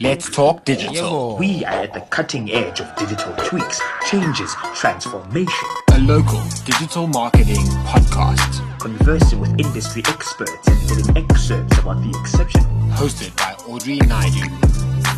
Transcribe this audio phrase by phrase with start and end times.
[0.00, 1.36] Let's talk digital.
[1.38, 7.64] We are at the cutting edge of digital tweaks, changes, transformation, A local digital marketing
[7.82, 12.64] podcast conversing with industry experts and getting excerpts about the exceptional.
[12.92, 14.48] hosted by Audrey Naidu.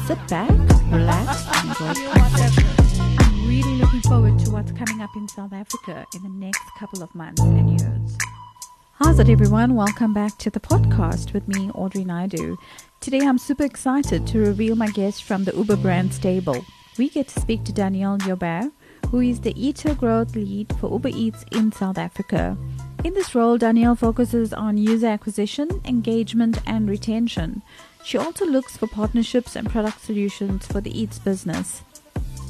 [0.06, 0.50] Sit back,
[0.90, 3.16] relax, and enjoy the.
[3.18, 7.02] I'm really looking forward to what's coming up in South Africa in the next couple
[7.02, 8.16] of months and years.
[8.94, 9.74] How's it, everyone?
[9.74, 12.56] Welcome back to the podcast with me, Audrey Naidu.
[13.00, 16.62] Today, I'm super excited to reveal my guest from the Uber brand stable.
[16.98, 18.70] We get to speak to Daniele Joubert,
[19.10, 22.58] who is the Eater Growth Lead for Uber Eats in South Africa.
[23.02, 27.62] In this role, Danielle focuses on user acquisition, engagement, and retention.
[28.04, 31.82] She also looks for partnerships and product solutions for the Eats business.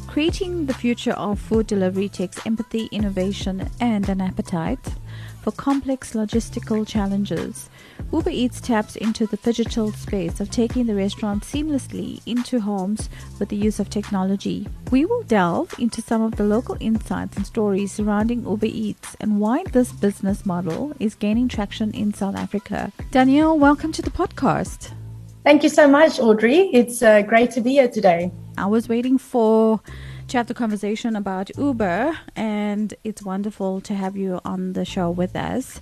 [0.08, 4.84] Creating the future of food delivery takes empathy, innovation, and an appetite
[5.40, 7.68] for complex logistical challenges.
[8.12, 13.08] Uber Eats taps into the phygital space of taking the restaurant seamlessly into homes
[13.38, 14.66] with the use of technology.
[14.90, 19.40] We will delve into some of the local insights and stories surrounding Uber Eats and
[19.40, 22.92] why this business model is gaining traction in South Africa.
[23.10, 24.92] Daniele, welcome to the podcast.
[25.44, 26.70] Thank you so much, Audrey.
[26.72, 28.30] It's uh, great to be here today.
[28.58, 29.80] I was waiting for
[30.30, 35.10] to have the conversation about Uber, and it's wonderful to have you on the show
[35.10, 35.80] with us.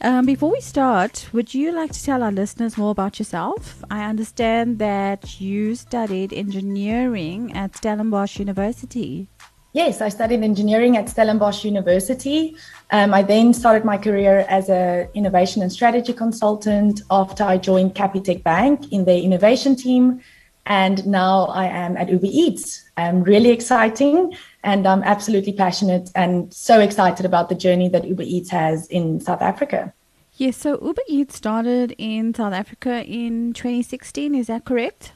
[0.00, 3.84] Um, before we start, would you like to tell our listeners more about yourself?
[3.90, 9.28] I understand that you studied engineering at Stellenbosch University.
[9.72, 12.56] Yes, I studied engineering at Stellenbosch University.
[12.90, 17.94] Um, I then started my career as an innovation and strategy consultant after I joined
[17.94, 20.22] Capitec Bank in their innovation team.
[20.66, 22.90] And now I am at Uber Eats.
[22.96, 24.36] Um, really exciting.
[24.62, 29.20] And I'm absolutely passionate and so excited about the journey that Uber Eats has in
[29.20, 29.92] South Africa.
[30.36, 35.12] Yes, so Uber Eats started in South Africa in 2016, is that correct?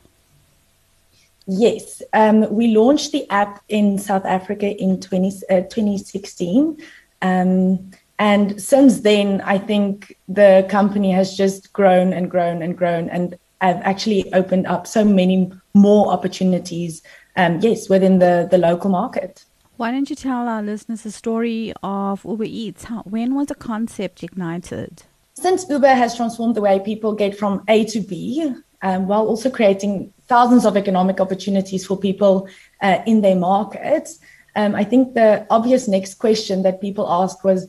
[1.46, 6.78] Yes, um, we launched the app in South Africa in 20, uh, 2016.
[7.22, 13.08] Um, and since then, I think the company has just grown and grown and grown
[13.08, 17.02] and have actually opened up so many more opportunities,
[17.36, 19.44] um, yes, within the, the local market.
[19.76, 22.84] Why don't you tell our listeners the story of Uber Eats?
[22.84, 25.02] How, when was the concept ignited?
[25.34, 29.50] Since Uber has transformed the way people get from A to B, um, while also
[29.50, 32.48] creating thousands of economic opportunities for people
[32.82, 34.20] uh, in their markets,
[34.56, 37.66] um, I think the obvious next question that people asked was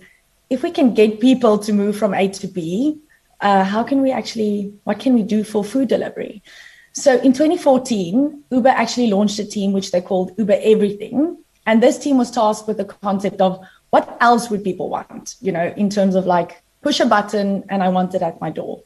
[0.52, 3.00] if we can get people to move from A to B,
[3.46, 6.42] uh, how can we actually, what can we do for food delivery?
[6.94, 11.38] So in 2014, Uber actually launched a team which they called Uber Everything.
[11.68, 13.60] And this team was tasked with the concept of
[13.92, 17.84] what else would people want, you know, in terms of like push a button and
[17.84, 18.82] I want it at my door.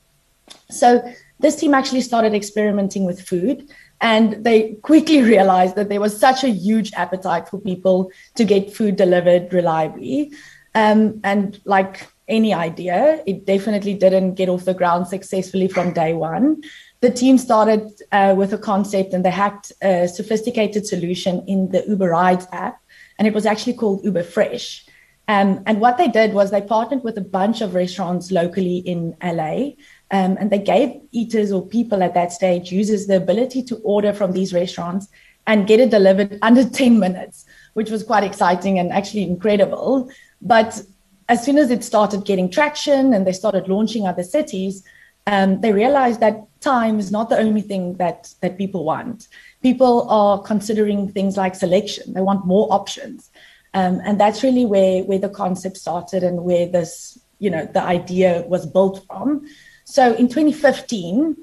[0.70, 1.09] So
[1.40, 3.70] this team actually started experimenting with food
[4.02, 8.74] and they quickly realized that there was such a huge appetite for people to get
[8.74, 10.34] food delivered reliably.
[10.76, 16.13] Um, and like any idea, it definitely didn't get off the ground successfully from day
[16.13, 16.62] one.
[17.01, 21.84] The team started uh, with a concept and they hacked a sophisticated solution in the
[21.88, 22.81] Uber Rides app,
[23.17, 24.85] and it was actually called Uber Fresh.
[25.29, 29.16] Um, and what they did was they partnered with a bunch of restaurants locally in
[29.23, 29.73] LA,
[30.11, 34.11] um, and they gave eaters or people at that stage, users, the ability to order
[34.11, 35.07] from these restaurants
[35.46, 40.09] and get it delivered under 10 minutes, which was quite exciting and actually incredible.
[40.41, 40.81] But
[41.29, 44.84] as soon as it started getting traction and they started launching other cities,
[45.28, 49.28] um, they realized that time is not the only thing that that people want.
[49.62, 53.29] People are considering things like selection; they want more options,
[53.75, 57.81] um, and that's really where where the concept started and where this you know the
[57.81, 59.46] idea was built from.
[59.85, 61.35] So in 2015,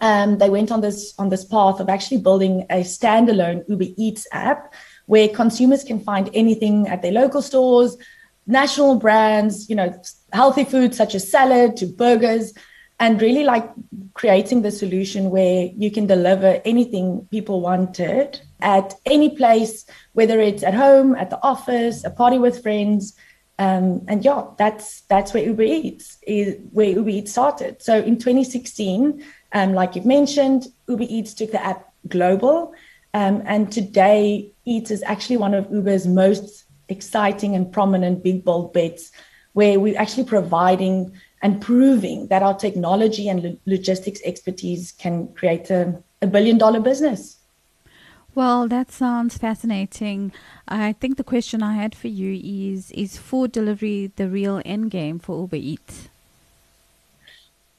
[0.00, 4.26] um, they went on this on this path of actually building a standalone Uber Eats
[4.32, 4.72] app
[5.06, 7.98] where consumers can find anything at their local stores,
[8.46, 10.00] national brands, you know,
[10.32, 12.52] healthy foods such as salad to burgers,
[13.00, 13.68] and really like
[14.12, 20.62] creating the solution where you can deliver anything people wanted at any place, whether it's
[20.62, 23.16] at home, at the office, a party with friends.
[23.58, 27.82] Um, and yeah, that's that's where Uber Eats is where Uber Eats started.
[27.82, 32.74] So in 2016, um, like you've mentioned, Uber Eats took the app global,
[33.14, 38.72] um, and today Eats is actually one of Uber's most exciting and prominent big bold
[38.72, 39.12] bets,
[39.52, 45.70] where we're actually providing and proving that our technology and lo- logistics expertise can create
[45.70, 47.38] a, a billion dollar business.
[48.34, 50.32] Well, that sounds fascinating.
[50.68, 54.90] I think the question I had for you is Is food delivery the real end
[54.90, 56.08] game for Uber Eats?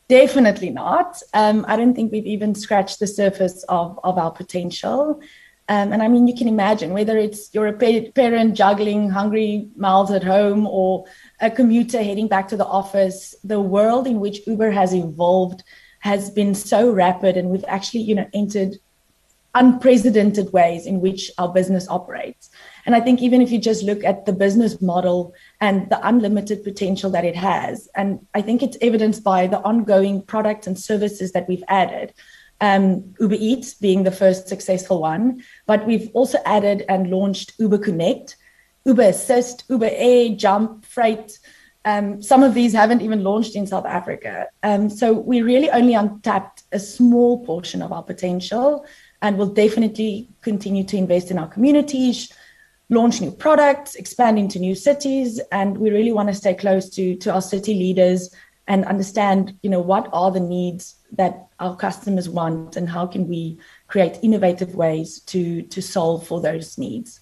[0.10, 1.22] Definitely not.
[1.34, 5.22] Um, I don't think we've even scratched the surface of, of our potential.
[5.70, 10.12] Um, and I mean, you can imagine whether it's you're a parent juggling hungry mouths
[10.12, 11.06] at home or
[11.40, 15.64] a commuter heading back to the office, the world in which Uber has evolved
[16.00, 18.78] has been so rapid, and we've actually, you know, entered
[19.54, 22.50] unprecedented ways in which our business operates.
[22.86, 26.64] And I think even if you just look at the business model and the unlimited
[26.64, 31.34] potential that it has, and I think it's evidenced by the ongoing products and services
[31.34, 32.14] that we've added.
[32.62, 37.80] Um, Uber Eats being the first successful one, but we've also added and launched Uber
[37.80, 38.38] Connect,
[38.86, 41.40] Uber Assist, Uber Air, Jump, Freight.
[41.86, 44.48] Um, some of these haven't even launched in South Africa.
[44.62, 48.86] Um, so we really only untapped a small portion of our potential
[49.24, 52.32] and will definitely continue to invest in our communities,
[52.90, 57.16] launch new products, expand into new cities, and we really want to stay close to
[57.18, 58.30] to our city leaders
[58.68, 63.28] and understand, you know, what are the needs that our customers want and how can
[63.28, 67.20] we create innovative ways to to solve for those needs.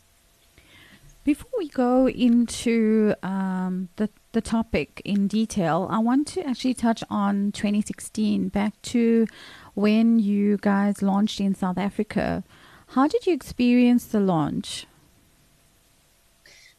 [1.24, 7.03] Before we go into um, the the topic in detail, I want to actually touch
[7.09, 9.27] on 2016, back to
[9.74, 12.44] when you guys launched in South Africa.
[12.89, 14.85] How did you experience the launch?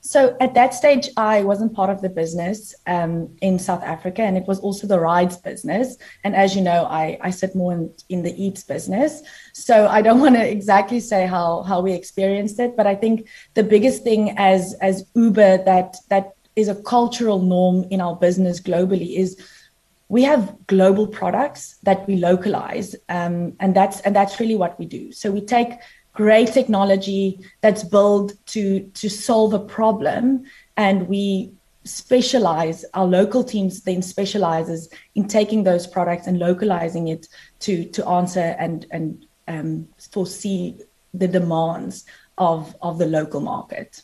[0.03, 4.37] So at that stage, I wasn't part of the business um, in South Africa, and
[4.37, 5.97] it was also the rides business.
[6.25, 9.23] And as you know, I, I sit more in, in the eats business.
[9.53, 13.29] So I don't want to exactly say how how we experienced it, but I think
[13.55, 18.61] the biggest thing as as Uber that that is a cultural norm in our business
[18.61, 19.37] globally is
[20.09, 24.87] we have global products that we localize, um, and that's and that's really what we
[24.87, 25.13] do.
[25.13, 25.75] So we take
[26.21, 27.25] great technology
[27.63, 30.45] that's built to to solve a problem.
[30.77, 31.53] And we
[31.85, 34.81] specialize our local teams then specializes
[35.15, 37.23] in taking those products and localizing it
[37.65, 39.05] to to answer and and
[39.49, 40.77] um, foresee
[41.15, 42.05] the demands
[42.37, 44.03] of of the local market.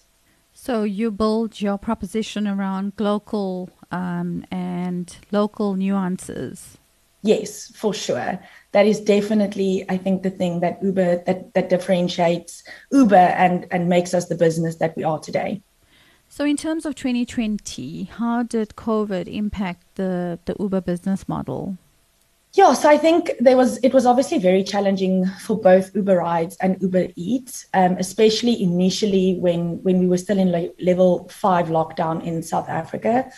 [0.55, 6.79] So you build your proposition around local um, and local nuances
[7.27, 8.39] yes for sure
[8.77, 12.63] that is definitely, I think, the thing that Uber that that differentiates
[12.93, 15.63] Uber and and makes us the business that we are today.
[16.29, 21.79] So, in terms of 2020, how did COVID impact the the Uber business model?
[22.53, 26.59] Yeah, so I think there was it was obviously very challenging for both Uber Rides
[26.61, 32.23] and Uber Eats, um, especially initially when when we were still in level five lockdown
[32.23, 33.31] in South Africa.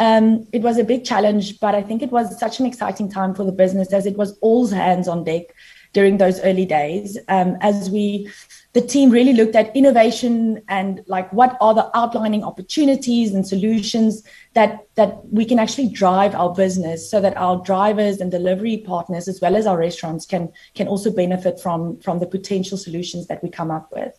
[0.00, 3.34] Um, it was a big challenge, but I think it was such an exciting time
[3.34, 5.54] for the business as it was all hands on deck
[5.92, 7.18] during those early days.
[7.28, 8.30] Um, as we,
[8.72, 14.22] the team really looked at innovation and like what are the outlining opportunities and solutions
[14.54, 19.28] that that we can actually drive our business so that our drivers and delivery partners
[19.28, 23.42] as well as our restaurants can can also benefit from from the potential solutions that
[23.42, 24.16] we come up with.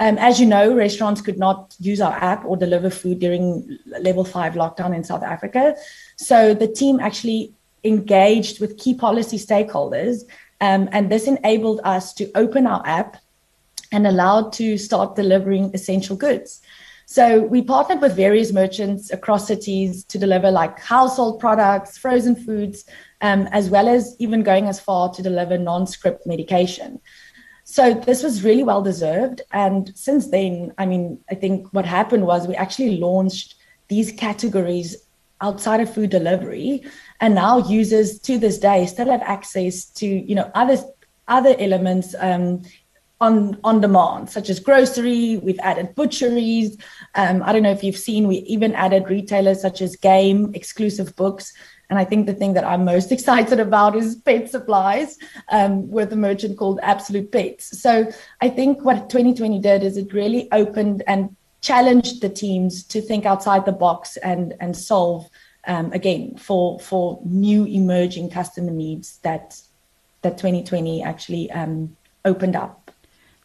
[0.00, 4.24] Um, as you know, restaurants could not use our app or deliver food during level
[4.24, 5.76] five lockdown in South Africa.
[6.16, 7.54] So the team actually
[7.84, 10.22] engaged with key policy stakeholders,
[10.60, 13.18] um, and this enabled us to open our app
[13.92, 16.60] and allowed to start delivering essential goods.
[17.06, 22.84] So we partnered with various merchants across cities to deliver like household products, frozen foods,
[23.20, 27.00] um, as well as even going as far to deliver non-script medication.
[27.64, 29.40] So this was really well deserved.
[29.52, 33.56] And since then, I mean, I think what happened was we actually launched
[33.88, 34.96] these categories
[35.40, 36.84] outside of food delivery.
[37.20, 40.78] And now users to this day still have access to, you know, other
[41.26, 42.62] other elements um,
[43.20, 45.38] on on demand, such as grocery.
[45.38, 46.76] We've added butcheries.
[47.14, 48.28] Um, I don't know if you've seen.
[48.28, 51.52] We even added retailers such as game, exclusive books,
[51.90, 55.18] and I think the thing that I'm most excited about is pet supplies
[55.50, 57.80] um, with a merchant called Absolute Pets.
[57.80, 58.10] So
[58.40, 63.24] I think what 2020 did is it really opened and challenged the teams to think
[63.24, 65.28] outside the box and and solve
[65.66, 69.60] um, again for for new emerging customer needs that
[70.22, 72.90] that 2020 actually um, opened up.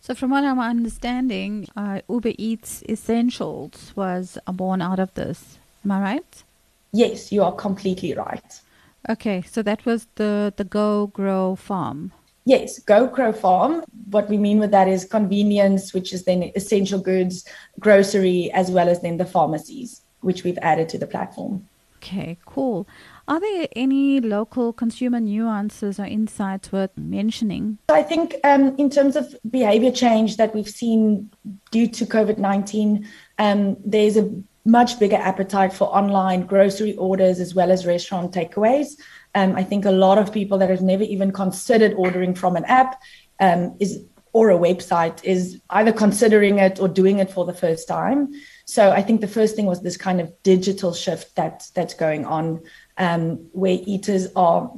[0.02, 5.60] So, from what I'm understanding, uh, Uber Eats Essentials was born out of this.
[5.84, 6.44] Am I right?
[6.92, 8.62] Yes, you are completely right.
[9.08, 12.12] Okay, so that was the the Go Grow Farm.
[12.46, 13.84] Yes, Go Grow Farm.
[14.10, 17.46] What we mean with that is convenience, which is then essential goods,
[17.80, 21.68] grocery, as well as then the pharmacies, which we've added to the platform.
[21.98, 22.88] Okay, cool.
[23.28, 27.78] Are there any local consumer nuances or insights worth mentioning?
[27.90, 31.30] I think, um, in terms of behavior change that we've seen
[31.72, 34.32] due to COVID 19, um, there's a
[34.66, 39.00] much bigger appetite for online grocery orders as well as restaurant takeaways.
[39.36, 42.66] Um, I think a lot of people that have never even considered ordering from an
[42.66, 43.02] app
[43.40, 47.88] um, is or a website is either considering it or doing it for the first
[47.88, 48.32] time.
[48.66, 52.26] So I think the first thing was this kind of digital shift that that's going
[52.26, 52.62] on,
[52.98, 54.72] um, where eaters are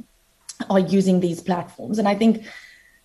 [0.70, 2.46] are using these platforms, and I think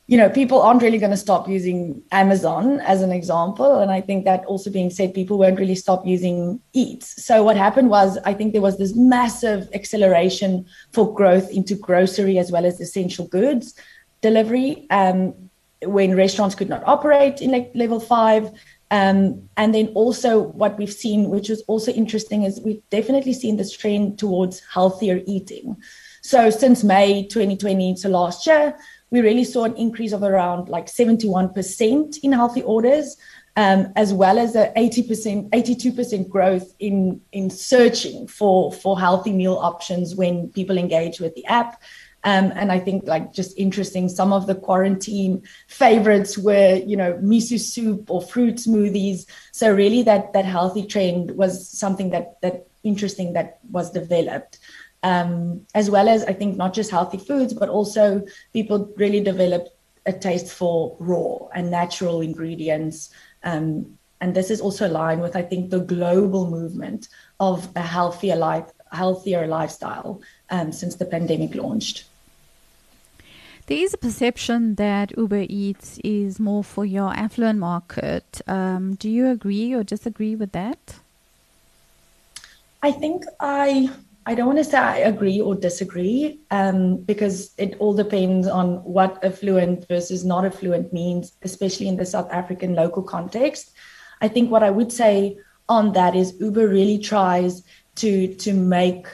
[0.08, 3.80] you know, people aren't really going to stop using Amazon as an example.
[3.80, 7.24] And I think that also being said, people won't really stop using Eats.
[7.24, 12.40] So what happened was, I think there was this massive acceleration for growth into grocery
[12.40, 13.74] as well as essential goods
[14.22, 15.34] delivery um,
[15.84, 18.50] when restaurants could not operate in like level five.
[18.90, 23.58] Um, and then also what we've seen, which is also interesting, is we've definitely seen
[23.58, 25.76] this trend towards healthier eating.
[26.22, 28.76] So since May 2020 so last year,
[29.10, 33.18] we really saw an increase of around like 71% in healthy orders,
[33.56, 39.56] um, as well as a 80%, 82% growth in, in searching for, for healthy meal
[39.56, 41.82] options when people engage with the app.
[42.24, 47.14] Um, and I think like just interesting, some of the quarantine favorites were, you know,
[47.14, 49.26] miso soup or fruit smoothies.
[49.54, 54.60] So really that that healthy trend was something that that interesting that was developed
[55.04, 59.68] um, as well as I think not just healthy foods, but also people really develop
[60.06, 63.10] a taste for raw and natural ingredients.
[63.44, 67.08] Um, and this is also aligned with I think the global movement
[67.40, 72.06] of a healthier life, healthier lifestyle um, since the pandemic launched.
[73.68, 78.42] There is a perception that Uber Eats is more for your affluent market.
[78.48, 80.96] Um, do you agree or disagree with that?
[82.82, 83.90] I think I
[84.28, 88.84] I don't want to say I agree or disagree um, because it all depends on
[88.84, 93.72] what affluent versus not affluent means, especially in the South African local context.
[94.20, 95.38] I think what I would say
[95.70, 97.64] on that is Uber really tries
[97.96, 99.08] to to make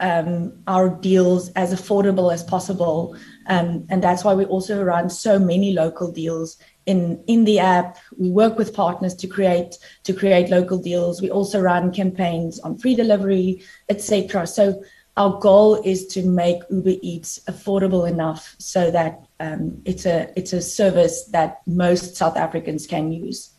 [0.00, 3.14] um, our deals as affordable as possible,
[3.48, 6.56] um, and that's why we also run so many local deals
[6.86, 11.30] in in the app we work with partners to create to create local deals we
[11.30, 14.82] also run campaigns on free delivery etc so
[15.16, 20.52] our goal is to make uber eats affordable enough so that um, it's a it's
[20.52, 23.50] a service that most south africans can use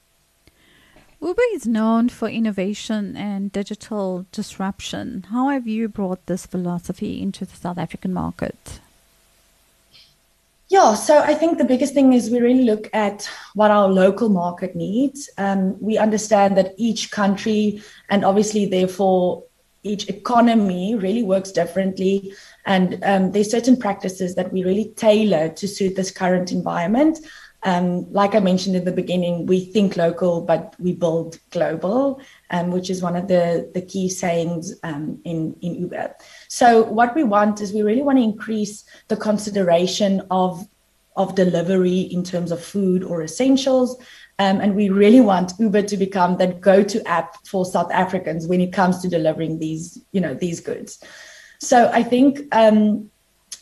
[1.20, 5.26] Uber is known for innovation and digital disruption.
[5.32, 8.80] How have you brought this philosophy into the South African market?
[10.70, 14.28] Yeah, so I think the biggest thing is we really look at what our local
[14.28, 15.30] market needs.
[15.38, 19.46] Um, we understand that each country and obviously, therefore,
[19.84, 22.34] each economy really works differently.
[22.66, 27.20] And um, there's certain practices that we really tailor to suit this current environment.
[27.68, 32.72] Um, like I mentioned in the beginning, we think local, but we build global, um,
[32.72, 36.16] which is one of the, the key sayings um, in, in Uber.
[36.48, 40.66] So what we want is we really want to increase the consideration of
[41.18, 43.98] of delivery in terms of food or essentials.
[44.40, 48.62] Um, and we really want Uber to become that go-to app for South Africans when
[48.62, 51.04] it comes to delivering these, you know, these goods.
[51.60, 53.10] So I think um,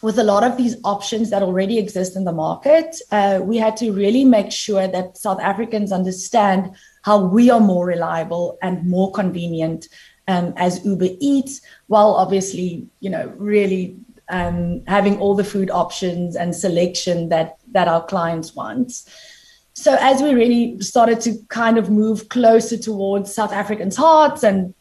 [0.06, 3.76] with a lot of these options that already exist in the market, uh, we had
[3.76, 9.12] to really make sure that South Africans understand how we are more reliable and more
[9.12, 9.88] convenient
[10.28, 13.98] um, as Uber Eats, while obviously, you know, really
[14.30, 18.92] um, having all the food options and selection that that our clients want.
[19.74, 24.76] So as we really started to kind of move closer towards South Africans' hearts and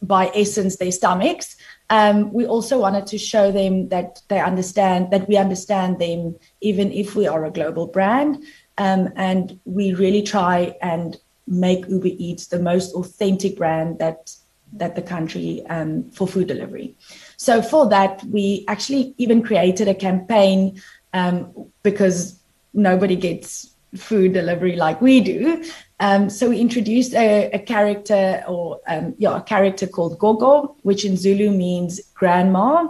[0.00, 1.56] by essence their stomachs,
[1.90, 6.92] um, we also wanted to show them that they understand that we understand them even
[6.92, 8.44] if we are a global brand.
[8.76, 11.16] Um, and we really try and
[11.46, 14.34] make Uber Eats the most authentic brand that
[14.74, 16.94] that the country um, for food delivery.
[17.38, 20.82] So for that, we actually even created a campaign
[21.14, 22.38] um, because
[22.74, 25.64] nobody gets food delivery like we do.
[26.00, 31.04] Um, so we introduced a, a character or um, yeah, a character called Gogo, which
[31.04, 32.88] in Zulu means grandma,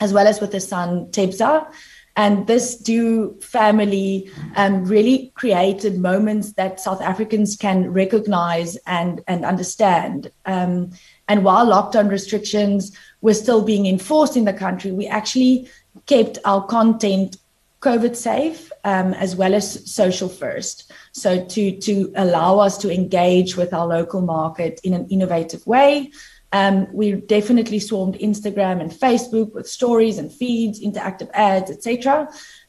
[0.00, 1.70] as well as with the son Tebza.
[2.16, 9.44] And this do family um, really created moments that South Africans can recognize and, and
[9.44, 10.32] understand.
[10.44, 10.90] Um,
[11.28, 12.90] and while lockdown restrictions
[13.20, 15.68] were still being enforced in the country, we actually
[16.06, 17.36] kept our content
[17.80, 20.92] COVID safe um, as well as social first.
[21.12, 26.10] So to to allow us to engage with our local market in an innovative way.
[26.50, 32.28] Um, we definitely swarmed Instagram and Facebook with stories and feeds, interactive ads, etc.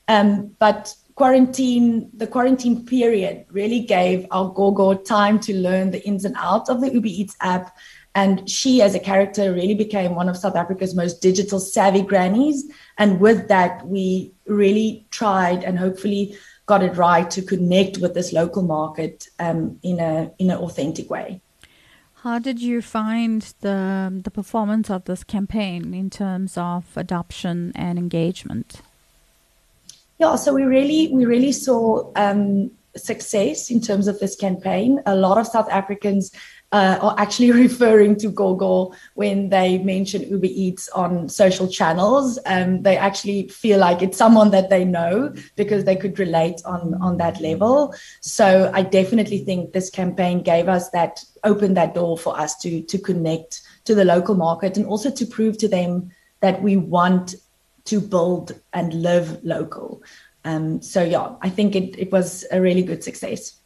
[0.09, 6.25] Um, but quarantine, the quarantine period really gave our Gogo time to learn the ins
[6.25, 7.75] and outs of the Uber Eats app
[8.21, 12.69] And she, as a character, really became one of South Africa's most digital savvy grannies.
[12.97, 16.35] And with that, we really tried and hopefully
[16.65, 21.09] got it right to connect with this local market um, in a in an authentic
[21.09, 21.39] way.
[22.23, 23.79] How did you find the
[24.25, 28.81] the performance of this campaign in terms of adoption and engagement?
[30.17, 35.01] Yeah, so we really we really saw um, success in terms of this campaign.
[35.05, 36.31] A lot of South Africans
[36.71, 42.39] uh, are actually referring to GoGo when they mention Uber Eats on social channels.
[42.45, 46.95] Um, they actually feel like it's someone that they know because they could relate on,
[47.01, 47.93] on that level.
[48.21, 52.81] So I definitely think this campaign gave us that, opened that door for us to,
[52.81, 56.11] to connect to the local market and also to prove to them
[56.41, 57.35] that we want
[57.85, 60.03] to build and live local.
[60.45, 63.58] Um, so yeah, I think it, it was a really good success.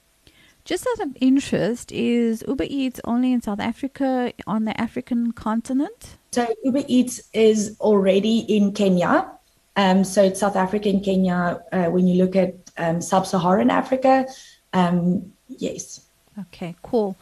[0.66, 6.18] Just out of interest, is Uber Eats only in South Africa on the African continent?
[6.32, 9.30] So Uber Eats is already in Kenya.
[9.76, 11.62] Um, so it's South Africa and Kenya.
[11.72, 14.26] Uh, when you look at um, sub-Saharan Africa,
[14.72, 16.06] um, yes.
[16.40, 17.18] Okay, cool.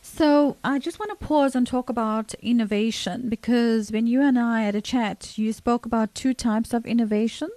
[0.00, 4.62] So I just want to pause and talk about innovation because when you and I
[4.62, 7.48] had a chat, you spoke about two types of innovation.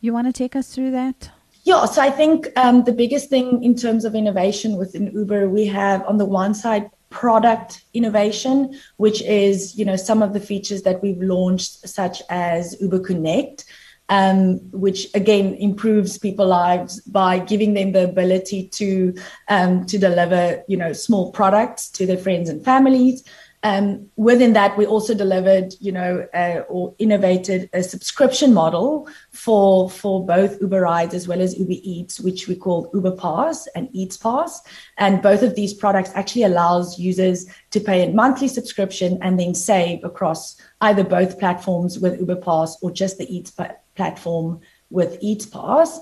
[0.00, 1.30] You want to take us through that?
[1.68, 5.66] Yeah, so I think um, the biggest thing in terms of innovation within Uber, we
[5.66, 10.80] have on the one side product innovation, which is you know some of the features
[10.84, 13.66] that we've launched, such as Uber Connect.
[14.10, 19.14] Um, which again improves people's lives by giving them the ability to
[19.48, 23.22] um, to deliver you know small products to their friends and families
[23.64, 29.90] um, within that, we also delivered, you know, uh, or innovated a subscription model for
[29.90, 33.88] for both Uber Rides as well as Uber Eats, which we call Uber Pass and
[33.92, 34.60] Eats Pass.
[34.96, 39.54] And both of these products actually allows users to pay a monthly subscription and then
[39.54, 43.52] save across either both platforms with Uber Pass or just the Eats
[43.96, 44.60] platform
[44.90, 45.98] with Eats Pass.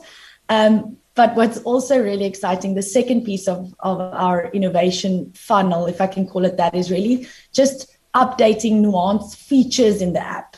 [0.51, 6.01] Um, but what's also really exciting, the second piece of, of our innovation funnel, if
[6.01, 10.57] I can call it that, is really just updating nuanced features in the app.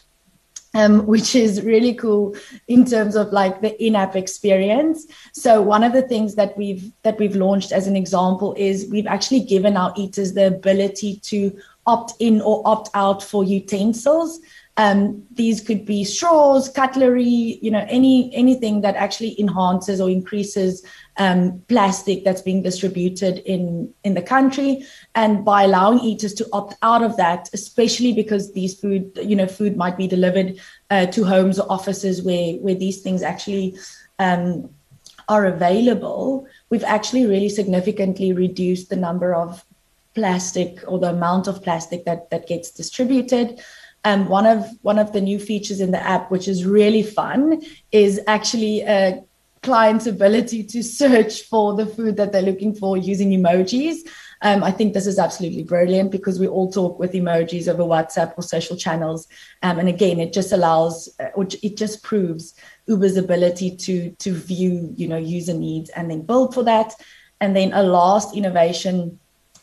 [0.75, 2.37] Um, which is really cool
[2.69, 5.07] in terms of like the in-app experience.
[5.33, 9.07] So one of the things that we've that we've launched as an example is we've
[9.07, 14.41] actually given our eaters the ability to opt in or opt out for utensils.
[14.79, 20.87] Um, these could be straws, cutlery, you know, any anything that actually enhances or increases
[21.17, 24.87] um, plastic that's being distributed in in the country.
[25.17, 29.49] And by allowing eaters to opt out of that, especially because these food, you know,
[29.49, 30.61] food might be delivered
[30.91, 33.77] uh, to homes or offices where where these things actually
[34.21, 34.71] um,
[35.29, 39.65] are available, we've actually really significantly reduced the number of
[40.15, 43.61] plastic or the amount of plastic that that gets distributed.
[44.05, 47.63] Um, one of one of the new features in the app, which is really fun,
[47.93, 49.23] is actually a
[49.63, 53.97] client's ability to search for the food that they're looking for using emojis.
[54.41, 58.35] Um, I think this is absolutely brilliant because we all talk with emojis over WhatsApp
[58.37, 59.27] or social channels,
[59.63, 62.55] um, and again, it just allows, uh, or it just proves
[62.87, 66.95] Uber's ability to to view, you know, user needs and then build for that.
[67.41, 69.19] And then a last innovation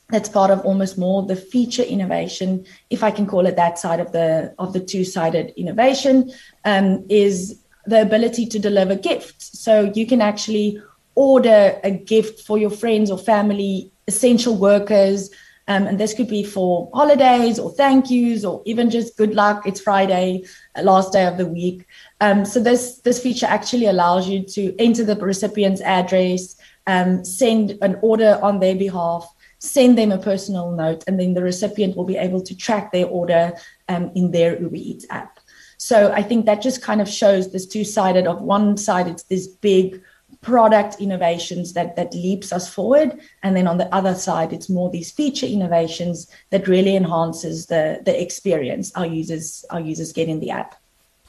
[0.10, 4.00] that's part of almost more the feature innovation, if I can call it that side
[4.00, 6.32] of the of the two-sided innovation,
[6.64, 9.60] um, is the ability to deliver gifts.
[9.60, 10.82] So you can actually
[11.16, 15.30] order a gift for your friends or family, essential workers,
[15.68, 19.66] um, and this could be for holidays or thank yous or even just good luck.
[19.66, 20.44] It's Friday,
[20.82, 21.88] last day of the week.
[22.22, 27.78] Um, so this this feature actually allows you to enter the recipient's address, um, send
[27.82, 29.34] an order on their behalf,
[29.66, 33.08] send them a personal note, and then the recipient will be able to track their
[33.08, 33.54] order
[33.90, 35.40] um, in their Uber Eats app.
[35.78, 39.24] So I think that just kind of shows this two sided of one side, it's
[39.24, 40.02] this big
[40.42, 43.20] product innovations that that leaps us forward.
[43.44, 48.02] And then on the other side it's more these feature innovations that really enhances the
[48.06, 50.76] the experience our users our users get in the app.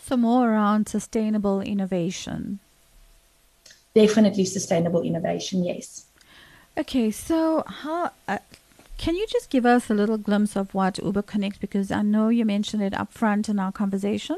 [0.03, 2.61] So more around sustainable innovation.
[3.95, 6.06] Definitely sustainable innovation yes
[6.79, 8.39] Okay, so how uh,
[8.99, 12.29] can you just give us a little glimpse of what Uber Connect because I know
[12.29, 14.37] you mentioned it up front in our conversation.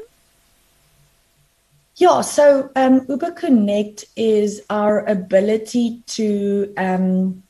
[1.95, 7.43] Yeah, so um, Uber Connect is our ability to um,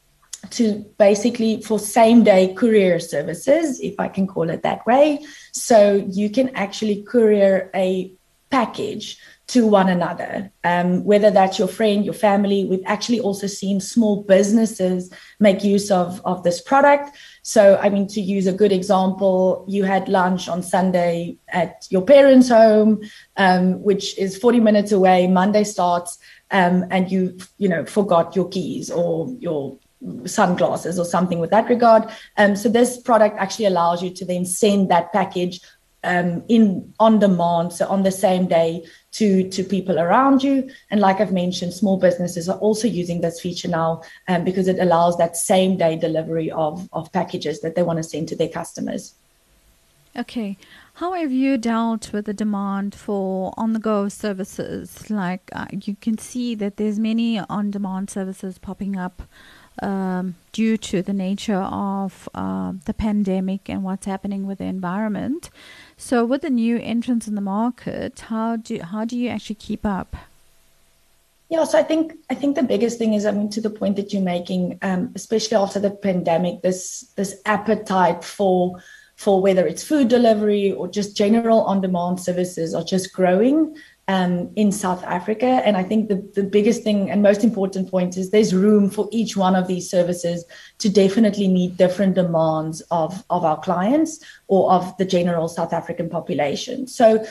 [0.52, 5.24] to basically for same day courier services, if I can call it that way.
[5.52, 8.12] So you can actually courier a
[8.50, 9.20] package
[9.50, 12.66] to one another, um, whether that's your friend, your family.
[12.66, 17.18] We've actually also seen small businesses make use of, of this product.
[17.42, 22.04] So, I mean, to use a good example, you had lunch on Sunday at your
[22.04, 23.02] parents' home,
[23.38, 25.26] um, which is 40 minutes away.
[25.26, 26.20] Monday starts,
[26.52, 29.80] um, and you, you know, forgot your keys or your
[30.26, 32.04] sunglasses or something with that regard.
[32.38, 35.60] Um, so this product actually allows you to then send that package
[36.04, 40.70] um, in on demand, so on the same day to to people around you.
[40.92, 44.80] And like I've mentioned, small businesses are also using this feature now um, because it
[44.80, 48.50] allows that same day delivery of of packages that they want to send to their
[48.50, 49.16] customers.
[50.18, 50.58] Okay.
[50.96, 55.10] How have you dealt with the demand for on-the-go services?
[55.10, 59.22] Like uh, you can see that there's many on-demand services popping up
[59.82, 65.50] um, due to the nature of uh, the pandemic and what's happening with the environment.
[65.98, 69.86] So, with the new entrants in the market, how do how do you actually keep
[69.86, 70.16] up?
[71.50, 73.96] Yeah, so I think I think the biggest thing is, I mean, to the point
[73.96, 78.80] that you're making, um, especially after the pandemic, this this appetite for
[79.16, 83.76] for whether it's food delivery or just general on-demand services are just growing
[84.10, 85.46] um, in South Africa.
[85.46, 89.08] And I think the, the biggest thing and most important point is there's room for
[89.12, 90.44] each one of these services
[90.80, 96.10] to definitely meet different demands of, of our clients or of the general South African
[96.10, 96.88] population.
[96.88, 97.24] So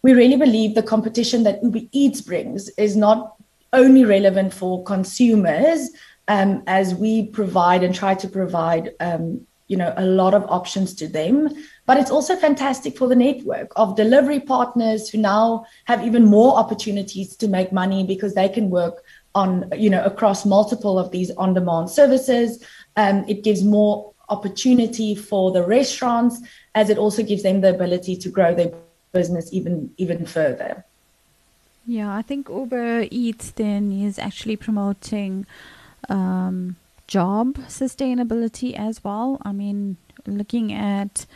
[0.00, 3.36] we really believe the competition that Uber Eats brings is not
[3.74, 5.90] only relevant for consumers
[6.28, 10.94] um, as we provide and try to provide um, you know a lot of options
[10.94, 11.48] to them
[11.86, 16.56] but it's also fantastic for the network of delivery partners who now have even more
[16.56, 19.02] opportunities to make money because they can work
[19.34, 22.64] on, you know, across multiple of these on demand services.
[22.96, 26.40] Um, it gives more opportunity for the restaurants
[26.74, 28.72] as it also gives them the ability to grow their
[29.12, 30.84] business even even further.
[31.86, 35.46] Yeah, I think Uber Eats then is actually promoting
[36.08, 36.76] um,
[37.12, 39.28] job sustainability as well.
[39.42, 39.96] I mean,
[40.26, 41.26] looking at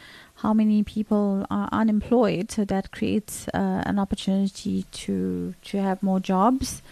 [0.42, 2.50] how many people are unemployed.
[2.50, 6.82] So that creates uh, an opportunity to to have more jobs,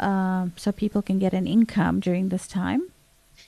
[0.00, 2.82] uh, so people can get an income during this time.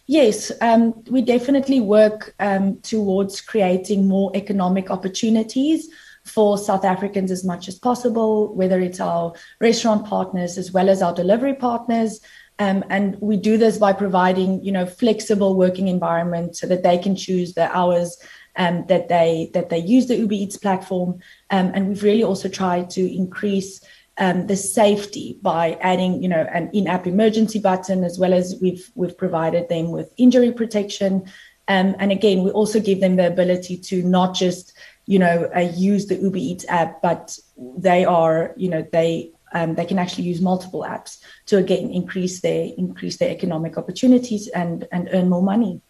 [0.06, 5.88] Yes, um, we definitely work um, towards creating more economic opportunities
[6.24, 11.02] for South Africans as much as possible, whether it's our restaurant partners as well as
[11.02, 12.20] our delivery partners.
[12.58, 16.96] Um, and we do this by providing, you know, flexible working environment so that they
[16.96, 18.16] can choose the hours
[18.56, 22.48] um, that they that they use the Uber Eats platform, um, and we've really also
[22.48, 23.80] tried to increase
[24.18, 28.90] um, the safety by adding, you know, an in-app emergency button, as well as we've
[28.94, 31.24] we've provided them with injury protection,
[31.68, 34.72] um, and again, we also give them the ability to not just,
[35.06, 37.38] you know, uh, use the Uber Eats app, but
[37.76, 42.40] they are, you know, they um, they can actually use multiple apps to again increase
[42.40, 45.80] their increase their economic opportunities and and earn more money.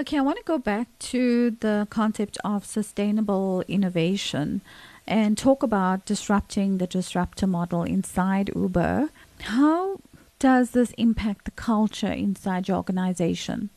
[0.00, 4.62] Okay, I want to go back to the concept of sustainable innovation
[5.06, 9.10] and talk about disrupting the disruptor model inside Uber.
[9.42, 9.98] How
[10.38, 13.68] does this impact the culture inside your organization?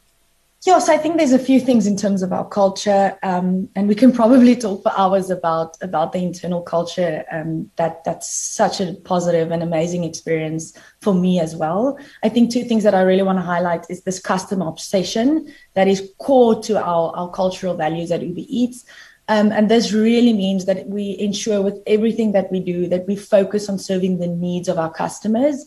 [0.65, 3.93] Yes, I think there's a few things in terms of our culture, um, and we
[3.93, 7.23] can probably talk for hours about about the internal culture.
[7.31, 11.99] Um, that that's such a positive and amazing experience for me as well.
[12.23, 15.87] I think two things that I really want to highlight is this customer obsession that
[15.87, 18.85] is core to our our cultural values at Uber Eats.
[19.27, 23.15] Um, and this really means that we ensure with everything that we do that we
[23.15, 25.65] focus on serving the needs of our customers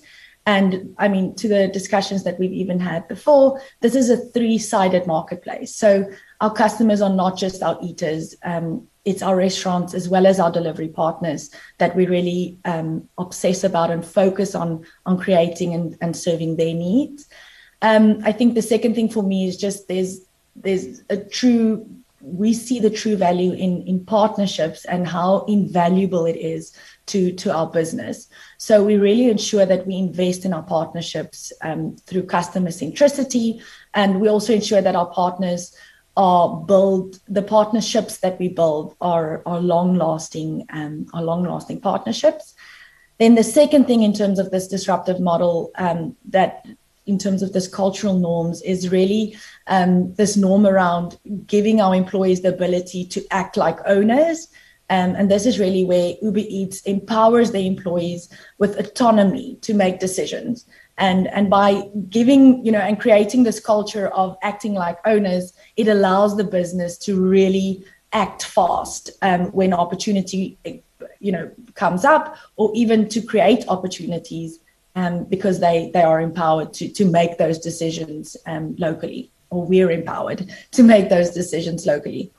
[0.48, 4.56] and I mean, to the discussions that we've even had before, this is a three
[4.56, 5.74] sided marketplace.
[5.74, 10.40] So our customers are not just our eaters, um, it's our restaurants as well as
[10.40, 15.98] our delivery partners that we really um, obsess about and focus on, on creating and,
[16.00, 17.28] and serving their needs.
[17.82, 20.22] Um, I think the second thing for me is just there's
[20.56, 21.86] there's a true
[22.20, 26.76] we see the true value in in partnerships and how invaluable it is
[27.08, 28.28] to to our business.
[28.58, 33.62] So we really ensure that we invest in our partnerships um, through customer centricity,
[33.94, 35.74] and we also ensure that our partners
[36.16, 41.80] are build the partnerships that we build are are long lasting um, are long lasting
[41.80, 42.54] partnerships.
[43.18, 46.66] Then the second thing in terms of this disruptive model um, that
[47.06, 52.42] in terms of this cultural norms is really um, this norm around giving our employees
[52.42, 54.48] the ability to act like owners
[54.90, 59.98] um, and this is really where Uber Eats empowers the employees with autonomy to make
[59.98, 60.66] decisions.
[60.96, 65.88] And, and by giving, you know, and creating this culture of acting like owners, it
[65.88, 70.58] allows the business to really act fast um, when opportunity
[71.20, 74.60] you know comes up, or even to create opportunities
[74.96, 79.90] um, because they they are empowered to to make those decisions um, locally, or we're
[79.90, 82.32] empowered to make those decisions locally.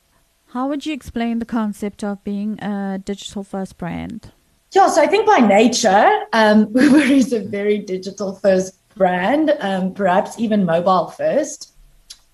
[0.51, 4.31] How would you explain the concept of being a digital first brand?
[4.71, 9.93] Yeah, so I think by nature, um, Uber is a very digital first brand, um,
[9.93, 11.73] perhaps even mobile first.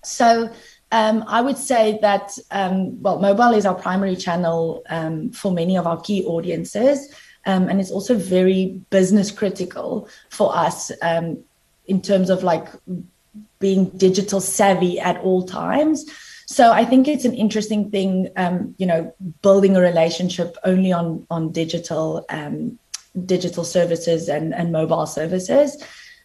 [0.02, 0.50] So
[0.92, 5.76] um, I would say that, um, well, mobile is our primary channel um, for many
[5.76, 7.12] of our key audiences.
[7.44, 11.44] Um, and it's also very business critical for us um,
[11.84, 12.68] in terms of like
[13.58, 16.06] being digital savvy at all times.
[16.46, 21.26] So I think it's an interesting thing, um, you know, building a relationship only on
[21.28, 22.24] on digital
[23.24, 25.82] digital services and, and mobile services.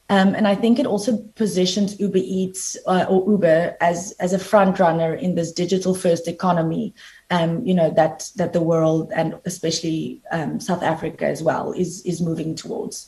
[0.10, 4.40] Um, and I think it also positions Uber Eats uh, or Uber as as a
[4.40, 6.94] front runner in this digital first economy.
[7.30, 12.06] Um, you know that that the world and especially um, South Africa as well is
[12.06, 13.08] is moving towards.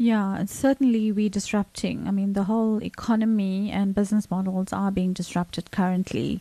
[0.00, 2.06] Yeah, certainly we're disrupting.
[2.06, 6.40] I mean, the whole economy and business models are being disrupted currently.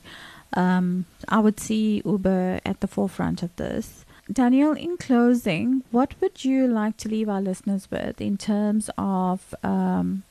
[0.54, 4.06] Um, I would see Uber at the forefront of this.
[4.32, 9.56] Daniel, in closing, what would you like to leave our listeners with in terms of
[9.64, 10.22] um,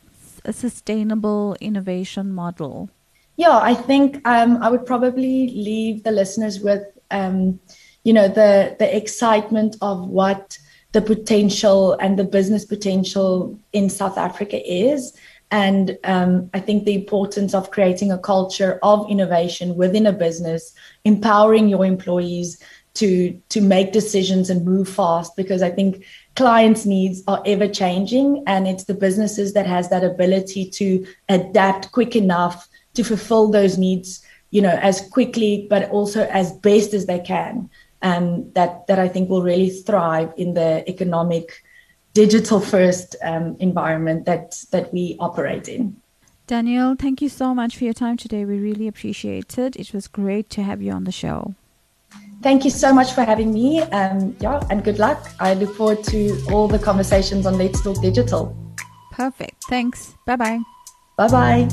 [0.45, 2.91] a sustainable innovation model?
[3.37, 7.59] Yeah, I think um, I would probably leave the listeners with, um,
[8.05, 10.59] you know, the the excitement of what
[10.97, 15.13] the potential and the business potential in South Africa is.
[15.51, 20.73] And um, I think the importance of creating a culture of innovation within a business,
[21.05, 22.59] empowering your employees,
[22.95, 26.03] to to make decisions and move fast because I think
[26.35, 31.93] clients' needs are ever changing, and it's the businesses that has that ability to adapt
[31.93, 37.05] quick enough to fulfill those needs, you know, as quickly but also as best as
[37.05, 37.69] they can.
[38.03, 41.63] Um, that that I think will really thrive in the economic,
[42.13, 45.97] digital first um, environment that that we operate in.
[46.47, 48.45] Daniele, thank you so much for your time today.
[48.45, 49.75] We really appreciate it.
[49.77, 51.55] It was great to have you on the show.
[52.43, 53.81] Thank you so much for having me.
[53.81, 55.29] Um, yeah, and good luck.
[55.41, 58.57] I look forward to all the conversations on Let's Talk Digital.
[59.11, 59.65] Perfect.
[59.65, 60.15] Thanks.
[60.27, 60.61] Bye bye.
[61.17, 61.69] Bye bye.